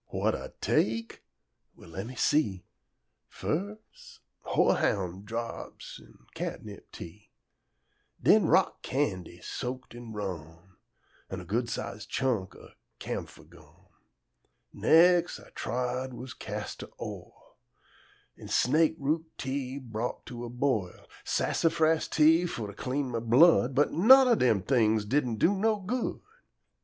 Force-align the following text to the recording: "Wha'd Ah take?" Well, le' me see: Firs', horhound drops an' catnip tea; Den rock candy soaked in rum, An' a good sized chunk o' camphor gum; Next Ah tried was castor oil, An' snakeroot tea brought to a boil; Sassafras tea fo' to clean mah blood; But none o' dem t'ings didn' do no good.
"Wha'd 0.11 0.33
Ah 0.33 0.47
take?" 0.61 1.21
Well, 1.75 1.91
le' 1.91 2.03
me 2.03 2.15
see: 2.15 2.65
Firs', 3.27 4.19
horhound 4.47 5.25
drops 5.27 6.01
an' 6.03 6.25
catnip 6.33 6.91
tea; 6.91 7.29
Den 8.19 8.47
rock 8.47 8.81
candy 8.81 9.41
soaked 9.41 9.93
in 9.93 10.11
rum, 10.11 10.77
An' 11.29 11.39
a 11.39 11.45
good 11.45 11.69
sized 11.69 12.09
chunk 12.09 12.55
o' 12.55 12.69
camphor 12.97 13.43
gum; 13.43 13.89
Next 14.73 15.39
Ah 15.39 15.51
tried 15.53 16.15
was 16.15 16.33
castor 16.33 16.87
oil, 16.99 17.57
An' 18.39 18.47
snakeroot 18.47 19.25
tea 19.37 19.77
brought 19.77 20.25
to 20.25 20.43
a 20.43 20.49
boil; 20.49 21.05
Sassafras 21.23 22.07
tea 22.07 22.47
fo' 22.47 22.65
to 22.65 22.73
clean 22.73 23.11
mah 23.11 23.19
blood; 23.19 23.75
But 23.75 23.91
none 23.91 24.27
o' 24.27 24.33
dem 24.33 24.63
t'ings 24.63 25.05
didn' 25.05 25.35
do 25.37 25.53
no 25.55 25.77
good. 25.79 26.21